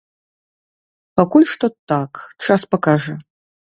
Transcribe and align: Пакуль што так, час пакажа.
Пакуль 1.21 1.47
што 1.53 1.65
так, 1.95 2.11
час 2.49 2.61
пакажа. 2.77 3.13